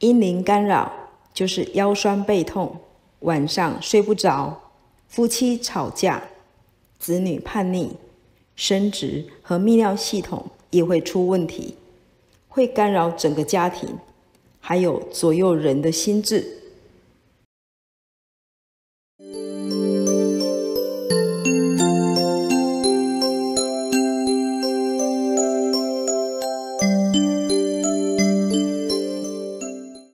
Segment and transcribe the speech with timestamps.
[0.00, 0.92] 阴灵干扰
[1.32, 2.80] 就是腰酸背痛
[3.20, 4.72] 晚上睡不着
[5.08, 6.22] 夫妻吵架
[6.98, 7.96] 子女叛逆
[8.54, 11.76] 生殖和泌尿系统也会出问题
[12.48, 13.98] 会干扰整个家庭
[14.60, 16.65] 还有左右人的心智。